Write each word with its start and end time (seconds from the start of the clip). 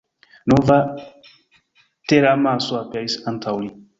Nova 0.51 0.77
teramaso 2.13 2.79
aperis 2.81 3.21
antaŭ 3.33 3.57
li. 3.67 3.73